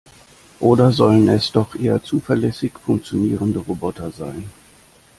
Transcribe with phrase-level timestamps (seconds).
[0.59, 4.49] Oder sollen es doch eher zuverlässig funktionierende Roboter sein?